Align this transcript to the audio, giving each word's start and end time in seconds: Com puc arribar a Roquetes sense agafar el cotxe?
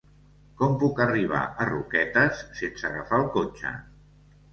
Com 0.59 0.71
puc 0.83 1.01
arribar 1.03 1.41
a 1.41 1.67
Roquetes 1.69 2.41
sense 2.61 2.87
agafar 2.89 3.21
el 3.25 3.29
cotxe? 3.37 3.75